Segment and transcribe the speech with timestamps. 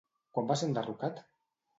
[0.37, 1.21] Quan va ser enderrocat?